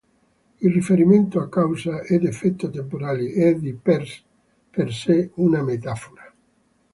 Il 0.61 0.73
riferimento 0.73 1.39
a 1.39 1.47
causa 1.47 2.01
ed 2.01 2.25
effetto 2.25 2.71
temporali 2.71 3.33
è 3.33 3.53
di 3.53 3.71
per 3.75 4.91
sé 4.91 5.29
una 5.35 5.61
metafora. 5.61 6.33